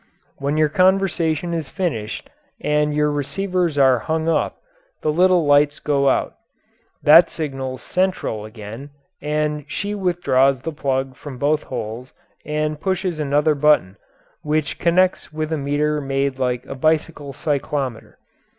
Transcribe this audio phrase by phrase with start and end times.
[0.39, 2.27] When your conversation is finished
[2.59, 4.59] and your receivers are hung up
[5.03, 6.33] the little lights go out.
[7.03, 8.89] That signals "central" again,
[9.21, 13.95] and she withdraws the plug from both holes and pushes another button,
[14.41, 18.17] which connects with a meter made like a bicycle cyclometer.